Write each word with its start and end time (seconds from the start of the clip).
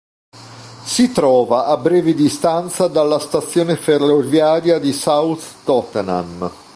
Si 0.83 1.11
trova 1.11 1.67
a 1.67 1.77
breve 1.77 2.15
distanza 2.15 2.87
dalla 2.87 3.19
stazione 3.19 3.75
ferroviaria 3.75 4.79
di 4.79 4.93
South 4.93 5.61
Tottenham. 5.63 6.51